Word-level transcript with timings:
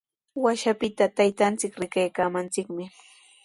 Washapita 0.43 1.05
taytanchik 1.17 1.73
rikaraaykaamanchikmi. 1.81 2.83